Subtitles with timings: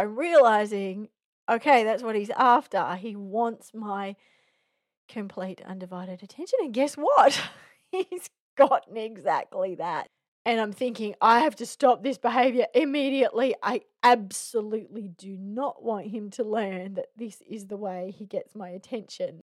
[0.00, 1.08] I'm realizing,
[1.46, 2.94] okay, that's what he's after.
[2.94, 4.16] He wants my
[5.08, 6.58] complete undivided attention.
[6.62, 7.38] And guess what?
[7.90, 10.06] he's gotten exactly that.
[10.46, 13.54] And I'm thinking, I have to stop this behavior immediately.
[13.62, 18.54] I absolutely do not want him to learn that this is the way he gets
[18.54, 19.42] my attention.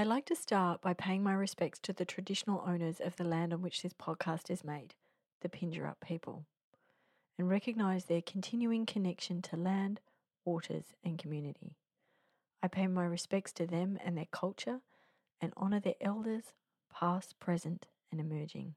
[0.00, 3.52] I'd like to start by paying my respects to the traditional owners of the land
[3.52, 4.94] on which this podcast is made,
[5.42, 6.46] the Pinjarra people,
[7.38, 10.00] and recognise their continuing connection to land,
[10.42, 11.76] waters, and community.
[12.62, 14.80] I pay my respects to them and their culture
[15.38, 16.44] and honour their elders,
[16.90, 18.76] past, present, and emerging.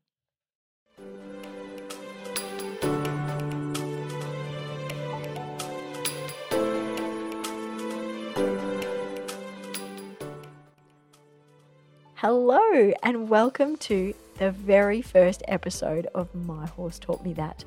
[12.26, 17.66] Hello, and welcome to the very first episode of My Horse Taught Me That,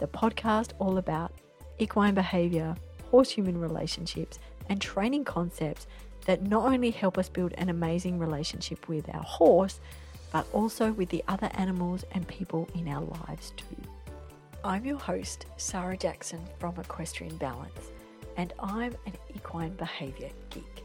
[0.00, 1.30] the podcast all about
[1.78, 2.74] equine behaviour,
[3.12, 5.86] horse human relationships, and training concepts
[6.26, 9.78] that not only help us build an amazing relationship with our horse,
[10.32, 13.80] but also with the other animals and people in our lives too.
[14.64, 17.92] I'm your host, Sarah Jackson from Equestrian Balance,
[18.36, 20.82] and I'm an equine behaviour geek.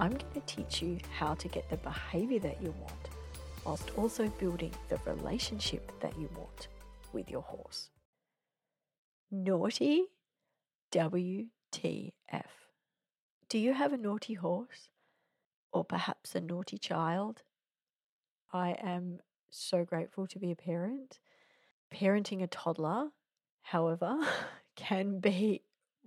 [0.00, 3.10] I'm going to teach you how to get the behaviour that you want,
[3.66, 6.68] whilst also building the relationship that you want
[7.12, 7.90] with your horse.
[9.30, 10.04] Naughty
[10.90, 11.50] WTF.
[13.50, 14.88] Do you have a naughty horse?
[15.70, 17.42] Or perhaps a naughty child?
[18.54, 19.18] I am
[19.50, 21.18] so grateful to be a parent.
[21.94, 23.10] Parenting a toddler,
[23.60, 24.16] however,
[24.76, 25.60] can be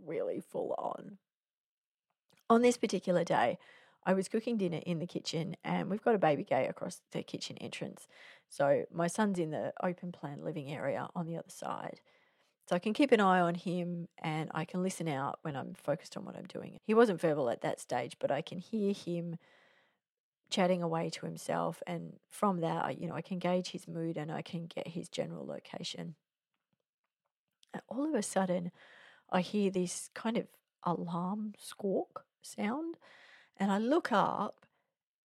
[0.03, 1.19] really full on.
[2.49, 3.59] On this particular day,
[4.05, 7.23] I was cooking dinner in the kitchen and we've got a baby gate across the
[7.23, 8.07] kitchen entrance.
[8.49, 12.01] So my son's in the open plan living area on the other side.
[12.69, 15.73] So I can keep an eye on him and I can listen out when I'm
[15.73, 16.77] focused on what I'm doing.
[16.85, 19.37] He wasn't verbal at that stage, but I can hear him
[20.49, 24.17] chatting away to himself and from that I, you know I can gauge his mood
[24.17, 26.15] and I can get his general location.
[27.73, 28.71] And all of a sudden
[29.31, 30.45] I hear this kind of
[30.83, 32.97] alarm squawk sound
[33.63, 34.65] and I look up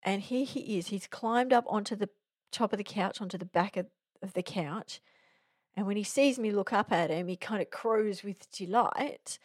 [0.03, 0.89] and here he is.
[0.89, 2.09] He's climbed up onto the
[2.53, 3.87] top of the couch, onto the back of,
[4.23, 5.01] of the couch
[5.79, 9.39] and when he sees me look up at him, he kind of crows with delight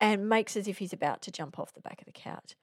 [0.00, 2.54] and makes as if he's about to jump off the back of the couch.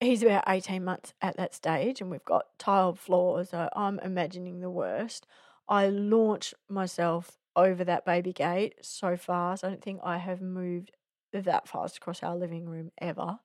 [0.00, 4.58] He's about 18 months at that stage, and we've got tiled floors, so I'm imagining
[4.58, 5.28] the worst.
[5.68, 9.62] I launch myself over that baby gate so fast.
[9.62, 10.90] I don't think I have moved
[11.32, 13.38] that fast across our living room ever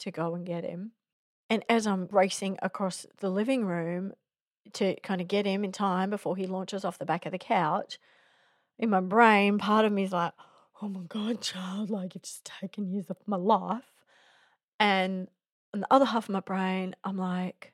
[0.00, 0.90] to go and get him.
[1.50, 4.12] And as I'm racing across the living room
[4.74, 7.38] to kind of get him in time before he launches off the back of the
[7.38, 7.98] couch,
[8.78, 10.32] in my brain, part of me is like,
[10.80, 13.90] oh my God, child, like you've just taken years of my life.
[14.78, 15.26] And
[15.74, 17.72] on the other half of my brain, I'm like,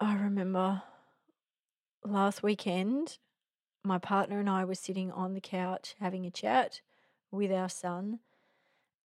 [0.00, 0.82] I remember
[2.04, 3.18] last weekend,
[3.84, 6.80] my partner and I were sitting on the couch having a chat
[7.30, 8.20] with our son.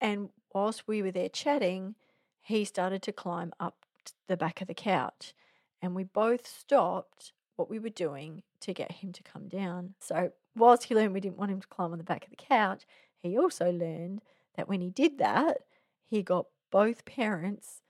[0.00, 1.96] And whilst we were there chatting,
[2.40, 3.84] he started to climb up
[4.28, 5.34] the back of the couch.
[5.82, 9.94] And we both stopped what we were doing to get him to come down.
[10.00, 12.36] So whilst he learned we didn't want him to climb on the back of the
[12.36, 12.84] couch,
[13.22, 14.22] he also learned
[14.56, 15.58] that when he did that,
[16.04, 17.82] he got both parents'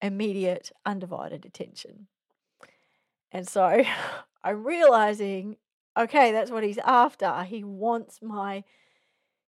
[0.00, 2.06] immediate, undivided attention.
[3.30, 3.84] And so
[4.44, 5.56] I'm realizing,
[5.98, 7.44] okay, that's what he's after.
[7.44, 8.64] He wants my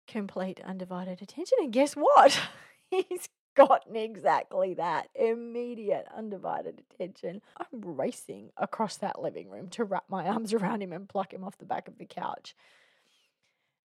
[0.08, 1.58] complete, undivided attention.
[1.62, 2.40] And guess what?
[2.90, 7.42] he's gotten exactly that immediate, undivided attention.
[7.58, 11.44] I'm racing across that living room to wrap my arms around him and pluck him
[11.44, 12.56] off the back of the couch.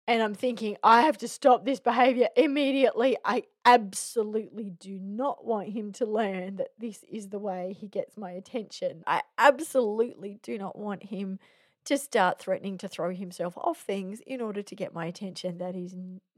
[0.07, 3.17] And I'm thinking, I have to stop this behavior immediately.
[3.25, 8.19] I absolutely do not want him to learn that this is the way he gets
[8.19, 9.03] my attention.
[9.07, 11.39] I absolutely do not want him
[11.87, 15.57] to start threatening to throw himself off things in order to get my attention.
[15.57, 15.95] That is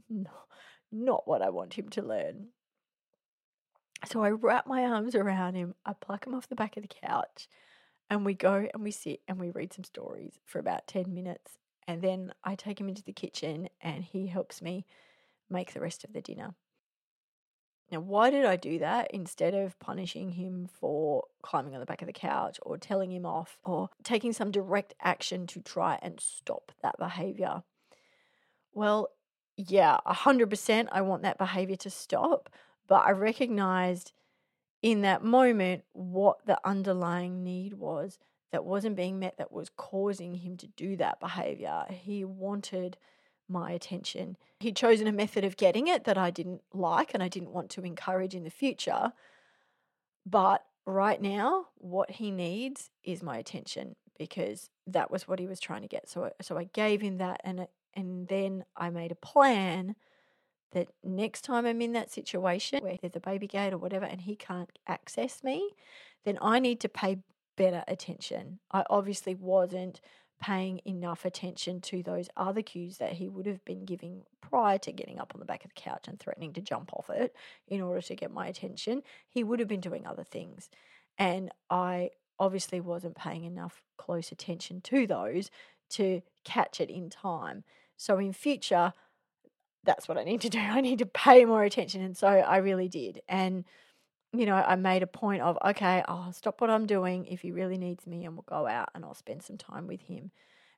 [0.09, 0.33] not,
[0.93, 2.49] not what I want him to learn.
[4.05, 6.89] So I wrap my arms around him, I pluck him off the back of the
[6.89, 7.49] couch,
[8.11, 11.59] and we go and we sit and we read some stories for about 10 minutes.
[11.89, 14.85] And then I take him into the kitchen and he helps me
[15.49, 16.55] make the rest of the dinner.
[17.91, 22.03] Now, why did I do that instead of punishing him for climbing on the back
[22.03, 26.19] of the couch or telling him off or taking some direct action to try and
[26.19, 27.63] stop that behavior?
[28.73, 29.11] Well,
[29.57, 32.51] yeah, 100% I want that behavior to stop.
[32.87, 34.13] But I recognized
[34.83, 38.19] in that moment what the underlying need was
[38.53, 41.85] that wasn't being met that was causing him to do that behavior.
[41.91, 42.97] He wanted
[43.49, 44.37] my attention.
[44.61, 47.71] He'd chosen a method of getting it that I didn't like and I didn't want
[47.71, 49.13] to encourage in the future.
[50.25, 55.61] But right now, what he needs is my attention because that was what he was
[55.61, 56.09] trying to get.
[56.09, 59.95] So, so I gave him that, and and then I made a plan
[60.77, 64.21] that next time I'm in that situation where there's a baby gate or whatever, and
[64.21, 65.71] he can't access me,
[66.25, 67.21] then I need to pay
[67.57, 68.59] better attention.
[68.71, 70.03] I obviously wasn't
[70.39, 74.93] paying enough attention to those other cues that he would have been giving prior to
[74.93, 77.35] getting up on the back of the couch and threatening to jump off it
[77.67, 79.03] in order to get my attention.
[79.27, 80.69] He would have been doing other things.
[81.17, 85.51] And I obviously wasn't paying enough close attention to those
[85.89, 87.65] to catch it in time.
[87.97, 88.93] So in future,
[89.87, 90.59] that's what I need to do.
[90.61, 92.03] I need to pay more attention.
[92.03, 93.23] And so I really did.
[93.29, 93.65] And
[94.33, 97.53] you know, I made a point of, okay, I'll stop what I'm doing if he
[97.53, 100.31] really needs me and we'll go out and I'll spend some time with him.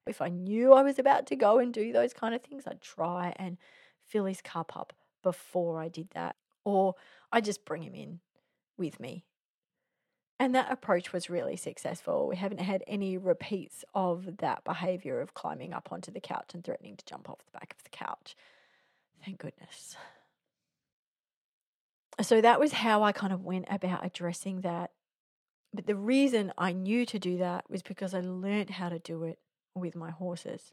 [0.06, 2.80] If I knew I was about to go and do those kind of things, I'd
[2.80, 3.58] try and
[4.06, 6.36] fill his cup up before I did that.
[6.64, 6.94] Or
[7.32, 8.20] I just bring him in
[8.76, 9.24] with me.
[10.40, 12.28] And that approach was really successful.
[12.28, 16.62] We haven't had any repeats of that behavior of climbing up onto the couch and
[16.62, 18.36] threatening to jump off the back of the couch.
[19.24, 19.96] Thank goodness
[22.22, 24.90] so that was how I kind of went about addressing that.
[25.72, 29.24] But the reason I knew to do that was because I learned how to do
[29.24, 29.38] it
[29.74, 30.72] with my horses.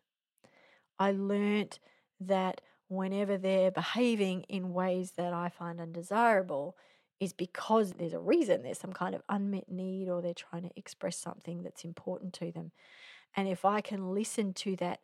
[0.98, 1.80] I learned
[2.22, 6.78] that whenever they're behaving in ways that I find undesirable,
[7.20, 10.72] is because there's a reason, there's some kind of unmet need, or they're trying to
[10.76, 12.72] express something that's important to them.
[13.36, 15.00] And if I can listen to that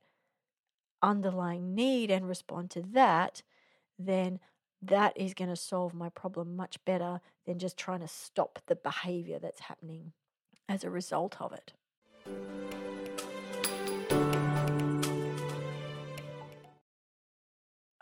[1.01, 3.41] underlying need and respond to that,
[3.97, 4.39] then
[4.81, 8.75] that is going to solve my problem much better than just trying to stop the
[8.75, 10.13] behavior that's happening
[10.67, 11.73] as a result of it.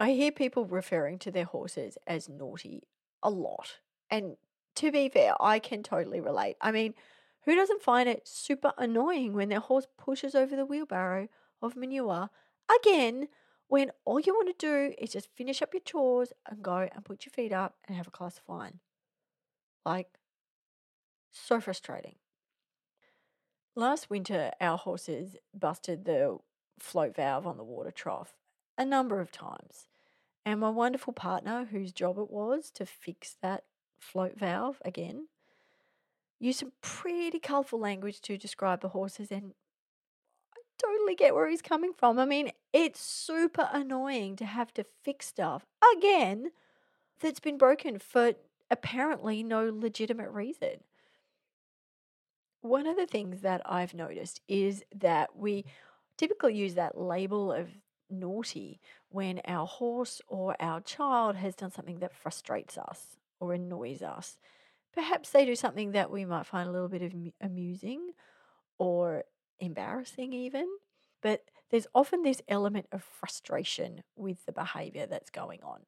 [0.02, 2.84] I hear people referring to their horses as naughty
[3.22, 3.80] a lot.
[4.10, 4.38] And
[4.76, 6.56] to be fair, I can totally relate.
[6.62, 6.94] I mean,
[7.44, 11.28] who doesn't find it super annoying when their horse pushes over the wheelbarrow
[11.62, 12.30] of manure
[12.78, 13.28] again
[13.68, 17.06] when all you want to do is just finish up your chores and go and
[17.06, 18.80] put your feet up and have a glass of wine.
[19.86, 20.08] Like,
[21.32, 22.16] so frustrating.
[23.76, 26.40] Last winter, our horses busted the
[26.80, 28.36] float valve on the water trough
[28.78, 29.88] a number of times.
[30.46, 33.66] And my wonderful partner, whose job it was to fix that
[34.00, 35.28] float valve again,
[36.40, 39.54] used some pretty colourful language to describe the horses and
[40.80, 42.20] totally get where he's coming from.
[42.20, 45.66] I mean, it's super annoying to have to fix stuff
[45.98, 46.52] again
[47.20, 48.34] that's been broken for
[48.72, 50.84] apparently no legitimate reason.
[52.62, 55.66] One of the things that I've noticed is that we
[56.18, 57.70] typically use that label of
[58.10, 58.80] naughty
[59.10, 64.38] when our horse or our child has done something that frustrates us or annoys us.
[64.94, 68.12] Perhaps they do something that we might find a little bit of amusing
[68.78, 69.24] or
[69.60, 70.68] embarrassing, even.
[71.22, 75.82] But there's often this element of frustration with the behavior that's going on.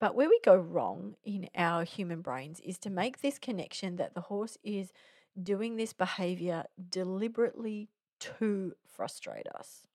[0.00, 4.14] But where we go wrong in our human brains is to make this connection that
[4.14, 4.92] the horse is
[5.40, 9.86] doing this behavior deliberately to frustrate us.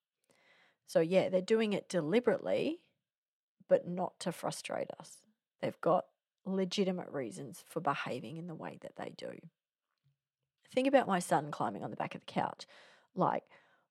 [0.88, 2.82] So, yeah, they're doing it deliberately,
[3.68, 5.18] but not to frustrate us.
[5.62, 6.06] They've got
[6.46, 9.32] legitimate reasons for behaving in the way that they do.
[10.74, 12.68] Think about my son climbing on the back of the couch.
[13.16, 13.44] Like,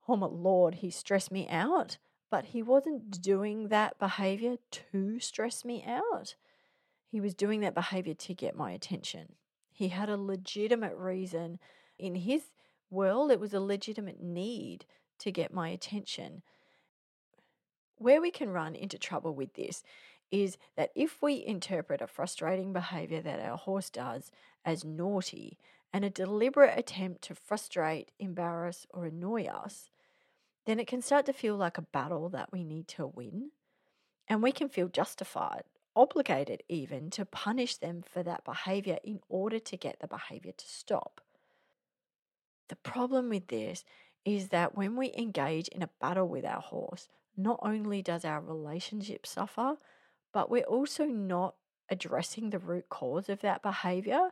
[0.08, 1.98] oh my lord, he stressed me out.
[2.30, 4.56] But he wasn't doing that behavior
[4.92, 6.34] to stress me out.
[7.06, 9.34] He was doing that behavior to get my attention.
[9.70, 11.60] He had a legitimate reason.
[11.96, 12.42] In his
[12.90, 14.84] world, it was a legitimate need
[15.18, 16.42] to get my attention.
[17.98, 19.84] Where we can run into trouble with this
[20.30, 24.32] is that if we interpret a frustrating behavior that our horse does
[24.64, 25.58] as naughty
[25.94, 29.90] and a deliberate attempt to frustrate, embarrass, or annoy us,
[30.66, 33.52] then it can start to feel like a battle that we need to win.
[34.26, 35.62] And we can feel justified,
[35.94, 40.66] obligated even, to punish them for that behavior in order to get the behavior to
[40.66, 41.20] stop.
[42.70, 43.84] The problem with this
[44.24, 48.40] is that when we engage in a battle with our horse, not only does our
[48.40, 49.76] relationship suffer,
[50.32, 51.54] but we're also not
[51.88, 54.30] addressing the root cause of that behavior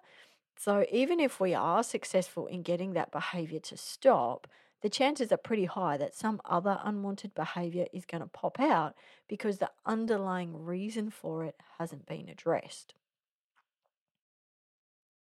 [0.58, 4.46] so even if we are successful in getting that behavior to stop,
[4.82, 8.94] the chances are pretty high that some other unwanted behavior is going to pop out
[9.28, 12.94] because the underlying reason for it hasn't been addressed.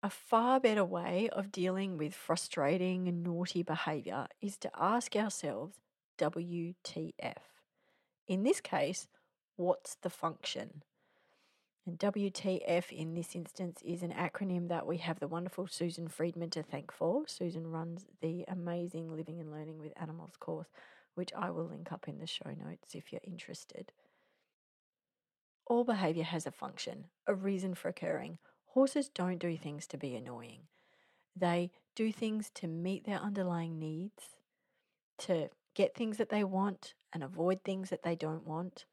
[0.02, 5.82] A far better way of dealing with frustrating and naughty behavior is to ask ourselves
[6.18, 7.42] WTF.
[8.26, 9.08] In this case,
[9.58, 10.84] what's the function?
[11.90, 16.52] And WTF in this instance is an acronym that we have the wonderful Susan Friedman
[16.52, 17.24] to thank for.
[17.26, 20.68] Susan runs the amazing Living and Learning with Animals course,
[21.16, 23.92] which I will link up in the show notes if you're interested.
[25.66, 28.38] All behavior has a function, a reason for occurring.
[28.68, 30.68] Horses don't do things to be annoying.
[31.36, 34.36] They do things to meet their underlying needs,
[35.26, 38.86] to get things that they want and avoid things that they don't want,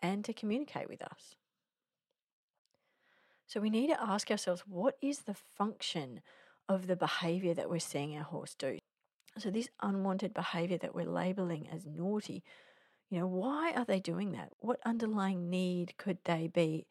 [0.00, 1.34] and to communicate with us.
[3.48, 6.20] So we need to ask ourselves what is the function
[6.68, 8.78] of the behavior that we're seeing our horse do?
[9.38, 12.44] So, this unwanted behavior that we're labeling as naughty,
[13.08, 14.50] you know, why are they doing that?
[14.58, 16.86] What underlying need could they be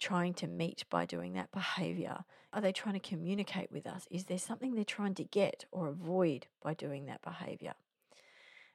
[0.00, 2.24] trying to meet by doing that behavior?
[2.52, 4.06] Are they trying to communicate with us?
[4.10, 7.74] Is there something they're trying to get or avoid by doing that behavior?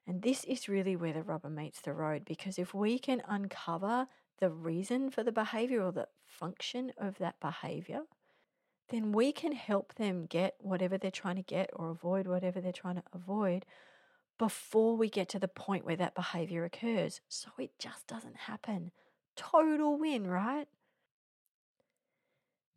[0.06, 4.08] And this is really where the rubber meets the road because if we can uncover
[4.40, 8.02] the reason for the behavior or the function of that behavior,
[8.90, 12.72] then we can help them get whatever they're trying to get or avoid whatever they're
[12.72, 13.66] trying to avoid
[14.38, 17.22] before we get to the point where that behavior occurs.
[17.28, 18.92] So it just doesn't happen.
[19.36, 20.68] Total win, right?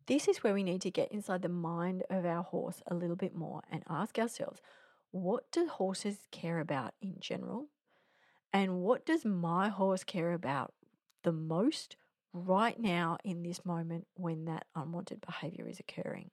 [0.05, 3.15] This is where we need to get inside the mind of our horse a little
[3.15, 4.61] bit more and ask ourselves
[5.11, 7.67] what do horses care about in general?
[8.51, 10.73] And what does my horse care about
[11.23, 11.95] the most
[12.33, 16.31] right now in this moment when that unwanted behavior is occurring.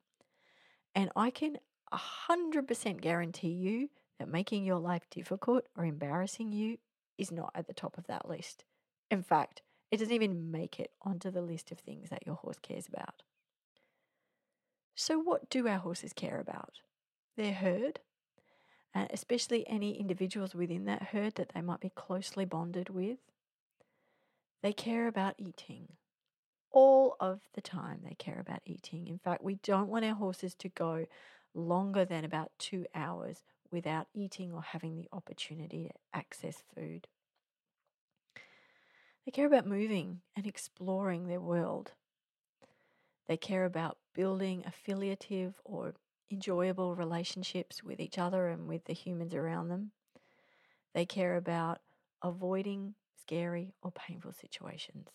[0.94, 1.58] And I can
[1.92, 6.78] 100% guarantee you that making your life difficult or embarrassing you
[7.18, 8.64] is not at the top of that list.
[9.10, 12.58] In fact, it doesn't even make it onto the list of things that your horse
[12.62, 13.22] cares about.
[14.94, 16.74] So, what do our horses care about?
[17.36, 18.00] Their herd,
[18.94, 23.18] uh, especially any individuals within that herd that they might be closely bonded with.
[24.62, 25.88] They care about eating.
[26.70, 29.08] All of the time, they care about eating.
[29.08, 31.06] In fact, we don't want our horses to go
[31.54, 37.08] longer than about two hours without eating or having the opportunity to access food.
[39.24, 41.92] They care about moving and exploring their world.
[43.28, 45.94] They care about building affiliative or
[46.30, 49.92] enjoyable relationships with each other and with the humans around them.
[50.94, 51.80] They care about
[52.22, 52.94] avoiding
[53.30, 55.06] scary, or painful situations.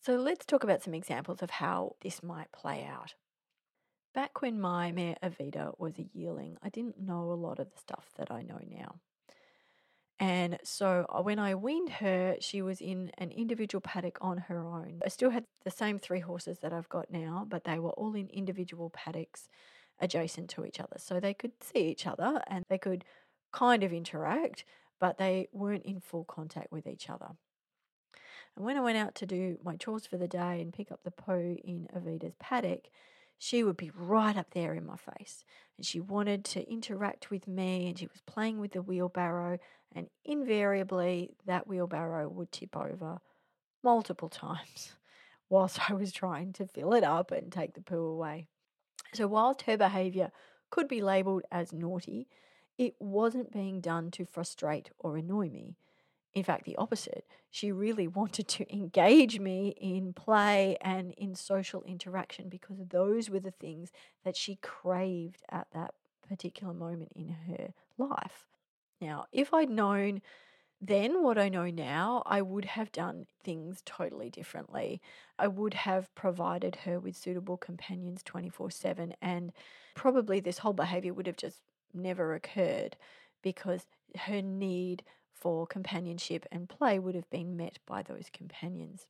[0.00, 3.14] So let's talk about some examples of how this might play out.
[4.14, 7.78] Back when my mare Avita was a yearling, I didn't know a lot of the
[7.78, 9.00] stuff that I know now.
[10.18, 15.00] And so when I weaned her, she was in an individual paddock on her own.
[15.04, 18.14] I still had the same three horses that I've got now, but they were all
[18.14, 19.48] in individual paddocks
[20.00, 20.96] adjacent to each other.
[20.96, 23.04] So they could see each other and they could
[23.52, 24.64] kind of interact,
[25.00, 27.30] but they weren't in full contact with each other.
[28.56, 31.00] And when I went out to do my chores for the day and pick up
[31.04, 32.88] the poo in Avita's paddock,
[33.38, 35.44] she would be right up there in my face.
[35.76, 39.58] And she wanted to interact with me and she was playing with the wheelbarrow.
[39.94, 43.18] And invariably, that wheelbarrow would tip over
[43.82, 44.94] multiple times
[45.48, 48.46] whilst I was trying to fill it up and take the poo away.
[49.12, 50.32] So, whilst her behaviour
[50.70, 52.28] could be labelled as naughty,
[52.78, 55.76] it wasn't being done to frustrate or annoy me.
[56.34, 57.26] In fact, the opposite.
[57.50, 63.40] She really wanted to engage me in play and in social interaction because those were
[63.40, 63.90] the things
[64.24, 65.94] that she craved at that
[66.28, 68.46] particular moment in her life.
[69.00, 70.22] Now, if I'd known
[70.80, 75.00] then what I know now, I would have done things totally differently.
[75.38, 79.52] I would have provided her with suitable companions 24 7, and
[79.94, 81.62] probably this whole behavior would have just
[81.96, 82.96] never occurred
[83.42, 83.86] because
[84.16, 89.06] her need for companionship and play would have been met by those companions.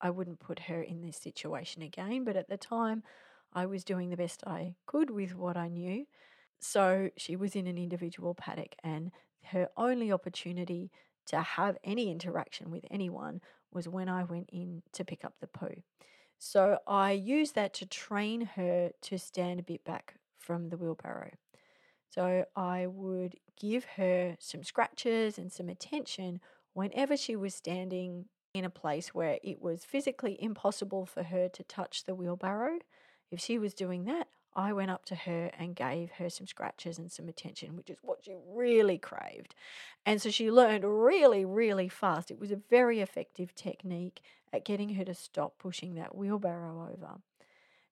[0.00, 3.02] I wouldn't put her in this situation again, but at the time
[3.52, 6.06] I was doing the best I could with what I knew.
[6.58, 9.12] So she was in an individual paddock, and
[9.44, 10.90] her only opportunity
[11.26, 13.40] to have any interaction with anyone
[13.72, 15.82] was when I went in to pick up the poo.
[16.38, 21.32] So I used that to train her to stand a bit back from the wheelbarrow.
[22.10, 26.40] So I would give her some scratches and some attention
[26.72, 31.62] whenever she was standing in a place where it was physically impossible for her to
[31.62, 32.78] touch the wheelbarrow.
[33.30, 34.26] if she was doing that,
[34.56, 37.98] I went up to her and gave her some scratches and some attention, which is
[38.02, 39.54] what she really craved.
[40.04, 42.32] And so she learned really, really fast.
[42.32, 44.20] It was a very effective technique
[44.52, 47.20] at getting her to stop pushing that wheelbarrow over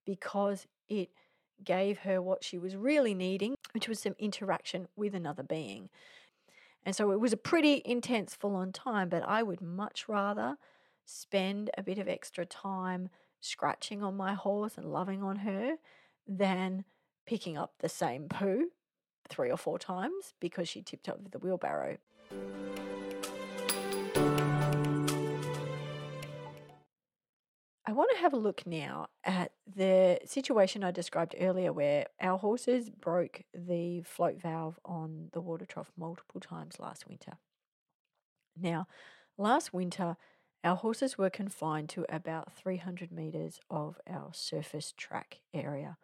[0.04, 1.10] because it
[1.64, 5.88] gave her what she was really needing, which was some interaction with another being.
[6.84, 10.56] And so it was a pretty intense, full on time, but I would much rather
[11.04, 13.08] spend a bit of extra time
[13.40, 15.76] scratching on my horse and loving on her
[16.26, 16.84] than
[17.26, 18.68] picking up the same poo
[19.28, 21.98] three or four times because she tipped over the wheelbarrow.
[27.88, 32.36] I want to have a look now at the situation I described earlier where our
[32.36, 37.38] horses broke the float valve on the water trough multiple times last winter.
[38.60, 38.88] Now,
[39.38, 40.18] last winter,
[40.62, 45.96] our horses were confined to about 300 metres of our surface track area.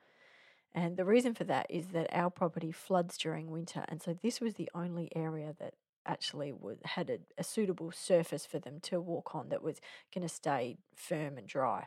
[0.74, 4.40] And the reason for that is that our property floods during winter, and so this
[4.40, 5.74] was the only area that
[6.06, 9.80] actually was, had a, a suitable surface for them to walk on that was
[10.14, 11.86] going to stay firm and dry.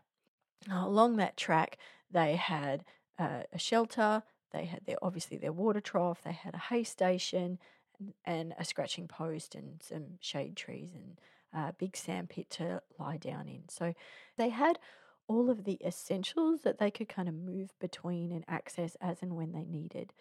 [0.67, 1.77] Now, along that track,
[2.09, 2.83] they had
[3.19, 7.59] uh, a shelter, they had their obviously their water trough, they had a hay station,
[7.99, 11.19] and, and a scratching post, and some shade trees, and
[11.53, 13.63] a big sand pit to lie down in.
[13.69, 13.93] So
[14.37, 14.79] they had
[15.27, 19.35] all of the essentials that they could kind of move between and access as and
[19.35, 20.13] when they needed.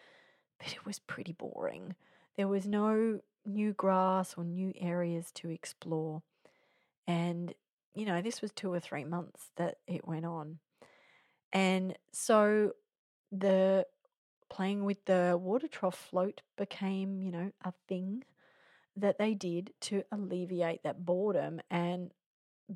[0.58, 1.94] But it was pretty boring.
[2.36, 6.22] There was no new grass or new areas to explore.
[7.06, 7.54] And,
[7.94, 10.58] you know, this was two or three months that it went on.
[11.52, 12.72] And so
[13.32, 13.86] the
[14.48, 18.24] playing with the water trough float became, you know, a thing
[18.96, 22.12] that they did to alleviate that boredom and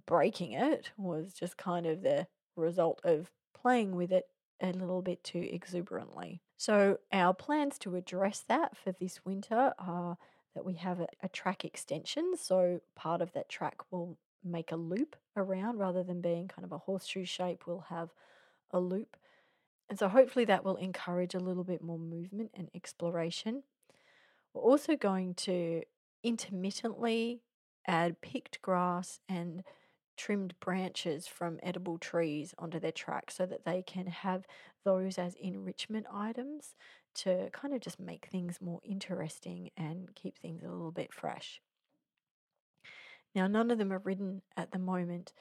[0.07, 2.27] breaking it was just kind of the
[2.57, 4.25] result of playing with it
[4.63, 6.43] a little bit too exuberantly.
[6.61, 10.19] So, our plans to address that for this winter are
[10.55, 12.35] that we have a, a, track extension.
[12.37, 16.73] So, part of that track will make a loop around rather than being kind of
[16.73, 18.11] a horseshoe shape, we'll have
[18.73, 19.17] a loop.
[19.89, 23.63] And so, hopefully, that will encourage a little bit more movement and exploration.
[24.53, 25.81] We're also going to
[26.23, 27.41] intermittently
[27.87, 29.63] add picked grass and
[30.19, 34.45] trimmed branches from edible trees onto their track so that they can have
[34.85, 36.75] those as enrichment items
[37.15, 41.61] to kind of just make things more interesting and keep things a little bit fresh.
[43.35, 45.33] Now, none of them are ridden at the moment,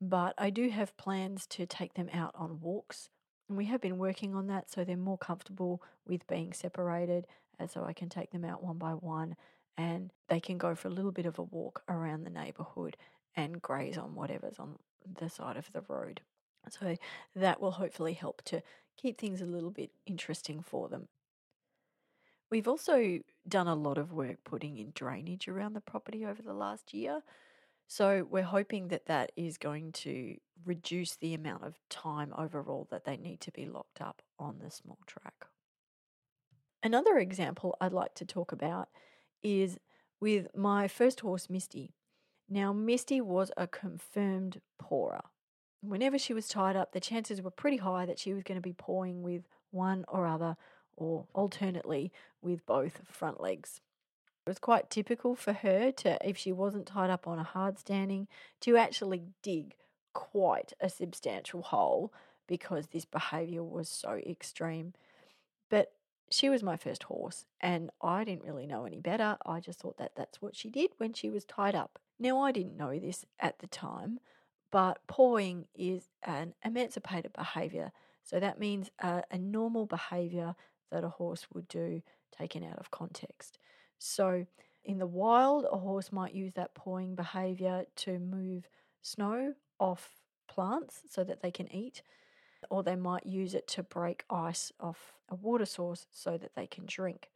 [0.00, 3.08] but I do have plans to take them out on walks.
[3.48, 7.26] And we have been working on that so they're more comfortable with being separated,
[7.58, 9.36] and so I can take them out one by one
[9.78, 12.96] and they can go for a little bit of a walk around the neighbourhood
[13.36, 14.76] and graze on whatever's on
[15.20, 16.20] the side of the road.
[16.68, 16.96] So
[17.34, 18.62] that will hopefully help to
[18.96, 21.08] keep things a little bit interesting for them.
[22.50, 26.54] We've also done a lot of work putting in drainage around the property over the
[26.54, 27.22] last year.
[27.86, 33.04] So we're hoping that that is going to reduce the amount of time overall that
[33.04, 35.46] they need to be locked up on the small track.
[36.82, 38.88] Another example I'd like to talk about
[39.42, 39.78] is
[40.20, 41.94] with my first horse, Misty.
[42.48, 45.20] Now, Misty was a confirmed pawer.
[45.80, 48.62] Whenever she was tied up, the chances were pretty high that she was going to
[48.62, 50.56] be pawing with one or other,
[50.96, 52.12] or alternately
[52.42, 53.80] with both front legs.
[54.46, 57.78] It was quite typical for her to, if she wasn't tied up on a hard
[57.78, 58.26] standing,
[58.60, 59.76] to actually dig
[60.14, 62.12] quite a substantial hole
[62.46, 64.94] because this behaviour was so extreme.
[65.68, 65.92] But
[66.30, 69.36] she was my first horse, and I didn't really know any better.
[69.46, 71.98] I just thought that that's what she did when she was tied up.
[72.18, 74.18] Now, I didn't know this at the time,
[74.70, 77.92] but pawing is an emancipated behaviour.
[78.22, 80.54] So that means a, a normal behaviour
[80.90, 82.02] that a horse would do
[82.36, 83.58] taken out of context.
[83.98, 84.46] So
[84.84, 88.68] in the wild, a horse might use that pawing behaviour to move
[89.02, 90.10] snow off
[90.48, 92.02] plants so that they can eat,
[92.70, 96.66] or they might use it to break ice off a water source so that they
[96.66, 97.30] can drink.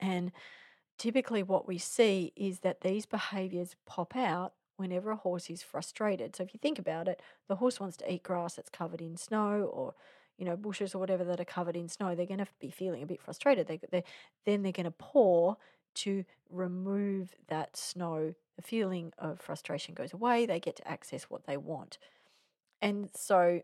[0.00, 0.32] And
[0.98, 6.34] typically what we see is that these behaviors pop out whenever a horse is frustrated.
[6.36, 9.16] So if you think about it, the horse wants to eat grass that's covered in
[9.16, 9.94] snow or
[10.38, 12.14] you know bushes or whatever that are covered in snow.
[12.14, 13.66] They're going to be feeling a bit frustrated.
[13.66, 14.04] They, they
[14.44, 15.54] then they're going to paw
[15.94, 18.34] to remove that snow.
[18.56, 20.46] The feeling of frustration goes away.
[20.46, 21.98] They get to access what they want.
[22.80, 23.62] And so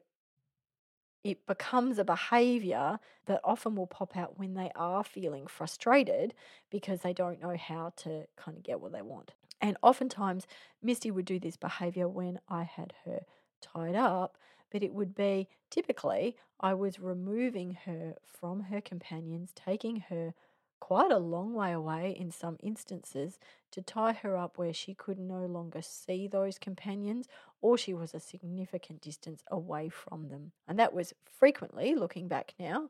[1.23, 6.35] it becomes a behavior that often will pop out when they are feeling frustrated
[6.71, 9.33] because they don't know how to kind of get what they want.
[9.61, 10.47] And oftentimes,
[10.83, 13.21] Misty would do this behavior when I had her
[13.61, 14.37] tied up
[14.71, 20.35] but it would be typically I was removing her from her companions, taking her
[20.79, 23.39] quite a long way away in some instances
[23.71, 27.29] to tie her up where she could no longer see those companions
[27.61, 30.53] or she was a significant distance away from them.
[30.67, 32.89] And that was frequently, looking back now,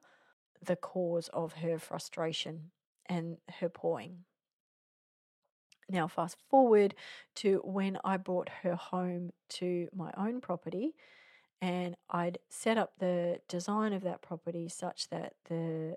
[0.62, 2.70] the cause of her frustration
[3.06, 4.24] and her pawing.
[5.90, 6.94] Now, fast forward
[7.36, 10.94] to when I brought her home to my own property,
[11.60, 15.96] and I'd set up the design of that property such that the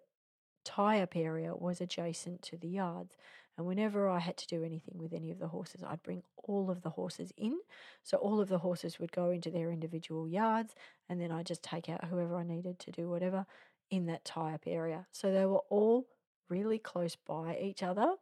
[0.65, 3.15] tie up area was adjacent to the yards.
[3.55, 6.71] And whenever I had to do anything with any of the horses, I'd bring all
[6.71, 7.59] of the horses in.
[8.01, 10.73] So all of the horses would go into their individual yards,
[11.07, 13.45] and then I'd just take out whoever I needed to do whatever
[13.91, 15.05] in that tie up area.
[15.11, 16.07] So they were all
[16.49, 18.15] really close by each other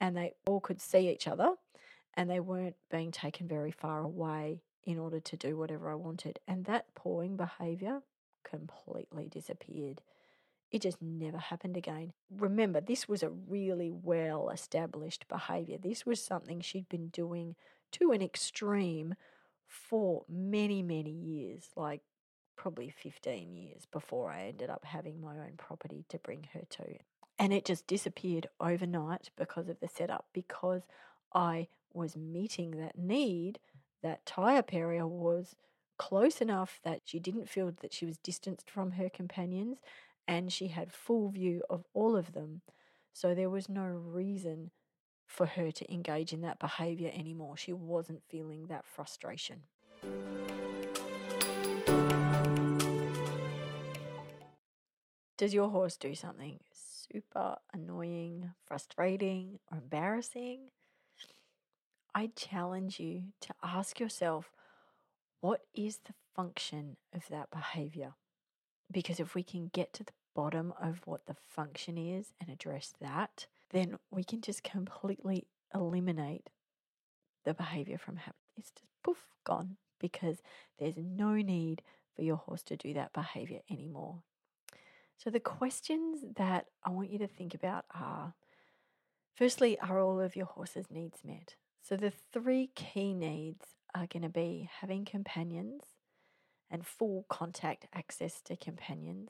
[0.00, 1.54] and they all could see each other
[2.14, 6.38] and they weren't being taken very far away in order to do whatever I wanted.
[6.48, 8.02] And that pawing behavior
[8.42, 10.00] completely disappeared.
[10.70, 12.12] It just never happened again.
[12.30, 15.78] Remember, this was a really well established behavior.
[15.78, 17.56] This was something she'd been doing
[17.92, 19.14] to an extreme
[19.66, 22.02] for many, many years, like
[22.56, 26.98] probably 15 years before I ended up having my own property to bring her to.
[27.40, 30.82] And it just disappeared overnight because of the setup, because
[31.34, 33.58] I was meeting that need.
[34.02, 35.56] That tie up was
[35.98, 39.78] close enough that she didn't feel that she was distanced from her companions
[40.26, 42.62] and she had full view of all of them.
[43.12, 44.70] So there was no reason
[45.26, 47.56] for her to engage in that behavior anymore.
[47.56, 49.62] She wasn't feeling that frustration.
[55.36, 56.60] Does your horse do something
[57.12, 60.70] super annoying, frustrating, or embarrassing?
[62.14, 64.50] I challenge you to ask yourself
[65.40, 68.14] what is the function of that behavior?
[68.90, 72.94] Because if we can get to the bottom of what the function is and address
[73.00, 76.50] that, then we can just completely eliminate
[77.44, 78.34] the behavior from happening.
[78.56, 80.42] It's just poof, gone because
[80.78, 81.82] there's no need
[82.14, 84.22] for your horse to do that behavior anymore.
[85.22, 88.32] So, the questions that I want you to think about are
[89.34, 91.56] firstly, are all of your horse's needs met?
[91.82, 95.82] So, the three key needs are going to be having companions
[96.70, 99.28] and full contact access to companions,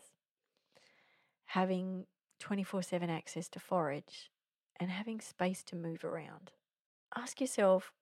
[1.46, 2.06] having
[2.38, 4.30] 24 7 access to forage,
[4.78, 6.52] and having space to move around.
[7.16, 7.92] Ask yourself,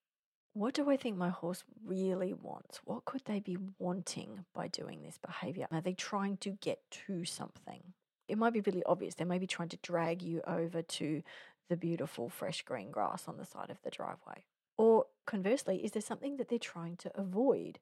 [0.58, 2.80] what do I think my horse really wants?
[2.84, 5.68] What could they be wanting by doing this behavior?
[5.70, 7.80] Are they trying to get to something?
[8.26, 9.14] It might be really obvious.
[9.14, 11.22] They may be trying to drag you over to
[11.68, 14.42] the beautiful fresh green grass on the side of the driveway.
[14.76, 17.78] Or conversely, is there something that they're trying to avoid?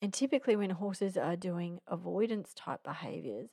[0.00, 3.50] And typically, when horses are doing avoidance type behaviors,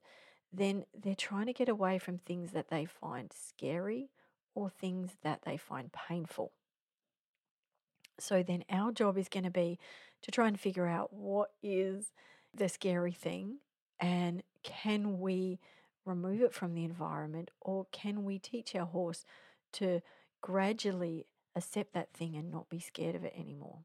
[0.52, 4.10] then they're trying to get away from things that they find scary
[4.56, 6.52] or things that they find painful.
[8.22, 9.80] So then our job is going to be
[10.22, 12.12] to try and figure out what is
[12.54, 13.58] the scary thing
[14.00, 15.60] and can we
[16.06, 19.26] remove it from the environment or can we teach our horse
[19.74, 20.02] to
[20.42, 23.80] gradually accept that thing and not be scared of it anymore?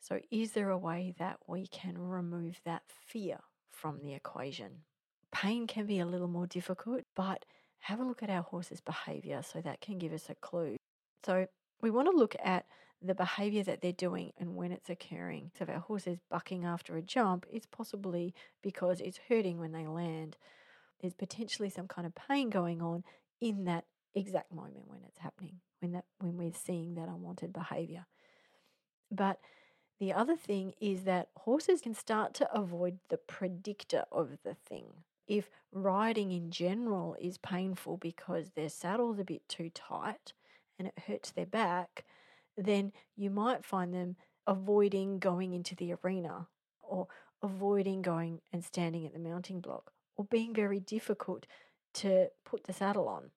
[0.00, 3.38] So, is there a way that we can remove that fear
[3.72, 4.84] from the equation?
[5.32, 7.44] Pain can be a little more difficult, but
[7.80, 10.76] have a look at our horse's behavior so that can give us a clue.
[11.24, 11.46] So,
[11.80, 12.66] we want to look at
[13.00, 15.50] the behavior that they're doing and when it's occurring.
[15.56, 19.72] So if our horse is bucking after a jump, it's possibly because it's hurting when
[19.72, 20.36] they land.
[21.00, 23.04] There's potentially some kind of pain going on
[23.40, 23.84] in that
[24.14, 28.06] exact moment when it's happening, when that when we're seeing that unwanted behavior.
[29.10, 29.38] But
[30.00, 35.04] the other thing is that horses can start to avoid the predictor of the thing.
[35.26, 40.32] If riding in general is painful because their saddle's a bit too tight
[40.78, 42.04] and it hurts their back,
[42.58, 44.16] then you might find them
[44.46, 46.48] avoiding going into the arena
[46.82, 47.06] or
[47.42, 51.46] avoiding going and standing at the mounting block or being very difficult
[51.94, 53.30] to put the saddle on.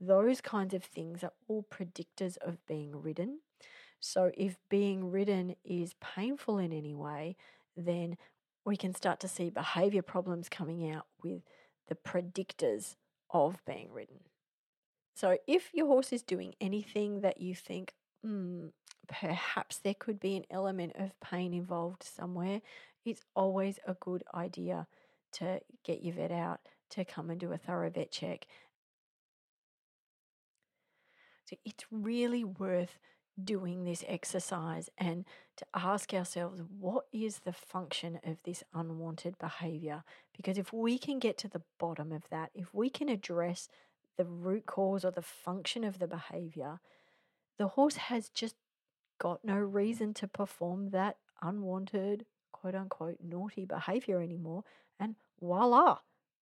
[0.00, 3.40] Those kinds of things are all predictors of being ridden.
[4.00, 7.36] So, if being ridden is painful in any way,
[7.76, 8.16] then
[8.64, 11.42] we can start to see behavior problems coming out with
[11.88, 12.96] the predictors
[13.30, 14.20] of being ridden.
[15.14, 18.70] So, if your horse is doing anything that you think, mm,
[19.08, 22.60] perhaps there could be an element of pain involved somewhere,
[23.04, 24.86] it's always a good idea
[25.32, 28.46] to get your vet out to come and do a thorough vet check.
[31.44, 32.98] So it's really worth
[33.42, 35.24] doing this exercise and
[35.56, 40.04] to ask ourselves what is the function of this unwanted behavior?
[40.36, 43.68] Because if we can get to the bottom of that, if we can address
[44.18, 46.80] the root cause or the function of the behavior,
[47.62, 48.56] the horse has just
[49.20, 49.72] got no mm.
[49.72, 54.64] reason to perform that unwanted, quote unquote, naughty behavior anymore.
[54.98, 55.98] And voila,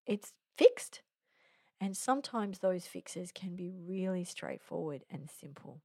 [0.06, 1.02] it's fixed.
[1.78, 5.83] And sometimes those fixes can be really straightforward and simple.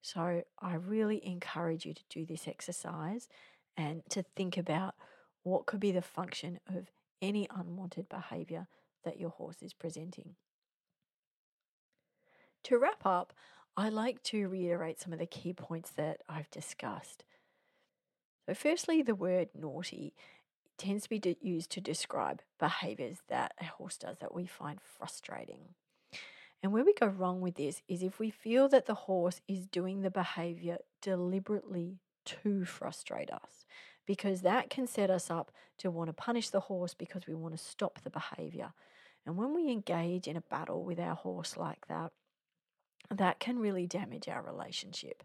[0.00, 3.28] So I really encourage you to do this exercise
[3.76, 4.94] and to think about
[5.42, 8.68] what could be the function of any unwanted behavior
[9.04, 10.36] that your horse is presenting.
[12.64, 13.34] To wrap up,
[13.76, 17.24] I like to reiterate some of the key points that I've discussed.
[18.46, 20.14] So, firstly, the word naughty
[20.76, 25.74] tends to be used to describe behaviors that a horse does that we find frustrating.
[26.62, 29.66] And where we go wrong with this is if we feel that the horse is
[29.66, 33.64] doing the behavior deliberately to frustrate us,
[34.06, 37.56] because that can set us up to want to punish the horse because we want
[37.56, 38.72] to stop the behavior.
[39.24, 42.12] And when we engage in a battle with our horse like that,
[43.10, 45.22] that can really damage our relationship.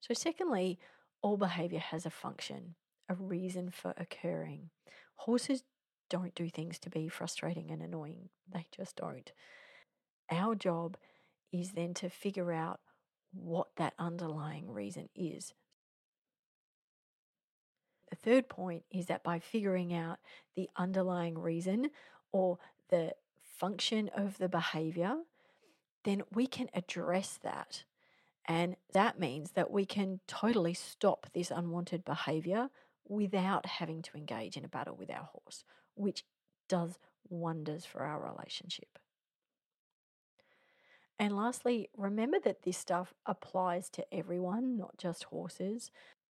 [0.00, 0.78] So, secondly,
[1.22, 2.74] all behavior has a function,
[3.08, 4.70] a reason for occurring.
[5.16, 5.62] Horses
[6.10, 9.32] don't do things to be frustrating and annoying, they just don't.
[10.30, 10.96] Our job
[11.52, 12.80] is then to figure out
[13.32, 15.54] what that underlying reason is.
[18.10, 20.18] The third point is that by figuring out
[20.54, 21.90] the underlying reason
[22.30, 22.58] or
[22.90, 25.16] the function of the behavior,
[26.04, 27.84] then we can address that.
[28.46, 32.70] And that means that we can totally stop this unwanted behavior
[33.08, 36.24] without having to engage in a battle with our horse, which
[36.68, 38.98] does wonders for our relationship.
[41.18, 45.92] And lastly, remember that this stuff applies to everyone, not just horses.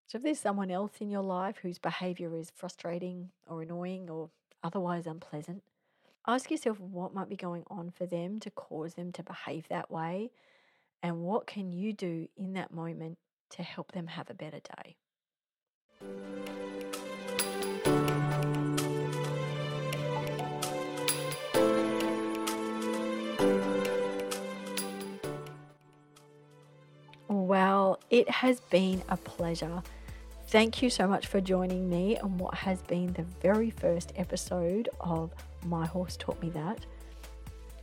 [0.07, 4.29] So if there's someone else in your life whose behavior is frustrating or annoying or
[4.63, 5.63] otherwise unpleasant,
[6.27, 9.91] ask yourself what might be going on for them to cause them to behave that
[9.91, 10.31] way
[11.03, 13.19] and what can you do in that moment
[13.51, 14.97] to help them have a better day.
[27.29, 29.83] Well, it has been a pleasure.
[30.55, 34.89] Thank you so much for joining me on what has been the very first episode
[35.01, 35.33] of
[35.67, 36.87] My Horse Taught Me That.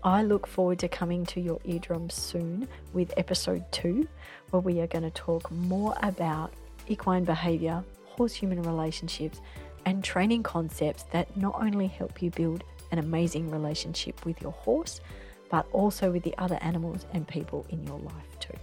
[0.05, 4.07] I look forward to coming to your eardrums soon with episode two,
[4.51, 6.53] where we are going to talk more about
[6.87, 9.41] equine behavior, horse human relationships,
[9.85, 15.01] and training concepts that not only help you build an amazing relationship with your horse,
[15.49, 18.55] but also with the other animals and people in your life too.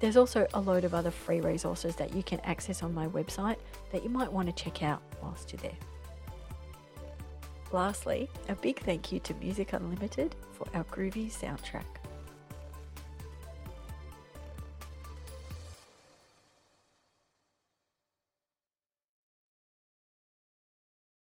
[0.00, 3.56] There's also a load of other free resources that you can access on my website
[3.92, 5.76] that you might want to check out whilst you're there.
[7.70, 11.99] Lastly, a big thank you to Music Unlimited for our groovy soundtrack.